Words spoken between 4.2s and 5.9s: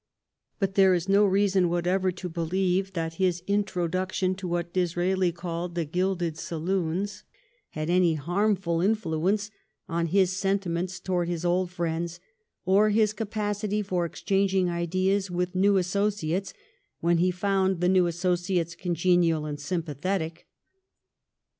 to what Disraeli called the